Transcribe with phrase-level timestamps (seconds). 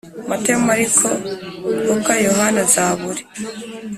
[0.29, 1.09] Matayo Mariko
[1.87, 3.23] Luka Yohana Zaburi